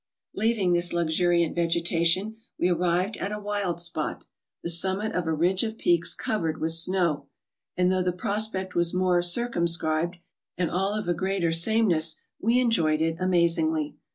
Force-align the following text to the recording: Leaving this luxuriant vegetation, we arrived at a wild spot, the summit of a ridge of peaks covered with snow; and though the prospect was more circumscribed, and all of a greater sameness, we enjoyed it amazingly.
Leaving 0.33 0.73
this 0.73 0.93
luxuriant 0.93 1.55
vegetation, 1.55 2.35
we 2.57 2.69
arrived 2.69 3.17
at 3.17 3.31
a 3.31 3.39
wild 3.39 3.79
spot, 3.79 4.25
the 4.63 4.69
summit 4.71 5.11
of 5.11 5.27
a 5.27 5.31
ridge 5.35 5.61
of 5.61 5.77
peaks 5.77 6.15
covered 6.15 6.59
with 6.59 6.71
snow; 6.71 7.27
and 7.77 7.91
though 7.91 8.01
the 8.01 8.11
prospect 8.11 8.73
was 8.73 8.95
more 8.95 9.21
circumscribed, 9.21 10.17
and 10.57 10.71
all 10.71 10.95
of 10.97 11.07
a 11.07 11.13
greater 11.13 11.51
sameness, 11.51 12.15
we 12.39 12.59
enjoyed 12.59 12.99
it 12.99 13.15
amazingly. 13.19 13.95